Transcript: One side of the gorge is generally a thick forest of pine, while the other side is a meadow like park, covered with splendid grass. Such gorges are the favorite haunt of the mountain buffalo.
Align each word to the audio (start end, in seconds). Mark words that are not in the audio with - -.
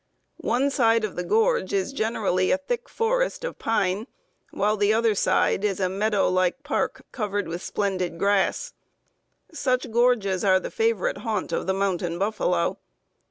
One 0.37 0.71
side 0.71 1.03
of 1.03 1.15
the 1.15 1.23
gorge 1.23 1.73
is 1.73 1.93
generally 1.93 2.49
a 2.49 2.57
thick 2.57 2.89
forest 2.89 3.43
of 3.43 3.59
pine, 3.59 4.07
while 4.49 4.75
the 4.75 4.91
other 4.91 5.13
side 5.13 5.63
is 5.63 5.79
a 5.79 5.89
meadow 5.89 6.27
like 6.27 6.63
park, 6.63 7.03
covered 7.11 7.47
with 7.47 7.61
splendid 7.61 8.17
grass. 8.17 8.73
Such 9.53 9.91
gorges 9.91 10.43
are 10.43 10.59
the 10.59 10.71
favorite 10.71 11.19
haunt 11.19 11.51
of 11.51 11.67
the 11.67 11.75
mountain 11.75 12.17
buffalo. 12.17 12.79